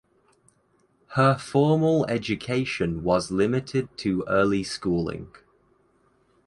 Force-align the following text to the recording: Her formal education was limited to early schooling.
Her 1.09 1.37
formal 1.37 2.07
education 2.07 3.03
was 3.03 3.29
limited 3.29 3.95
to 3.99 4.23
early 4.27 4.63
schooling. 4.63 5.27